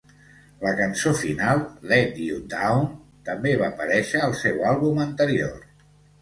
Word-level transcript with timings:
La 0.61 0.69
cançó 0.77 1.11
final, 1.17 1.61
"Let 1.91 2.17
You 2.27 2.39
Down", 2.53 2.81
també 3.29 3.53
va 3.61 3.69
aparèixer 3.69 4.23
al 4.29 4.35
seu 4.41 4.65
àlbum 4.73 5.05
anterior. 5.07 5.63